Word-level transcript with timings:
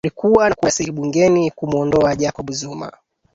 kulikuwa 0.03 0.49
na 0.49 0.55
kura 0.55 0.67
ya 0.67 0.71
siri 0.71 0.91
bungeni 0.91 1.51
kumuondoa 1.51 2.15
jacob 2.15 2.51
zuma 2.51 2.91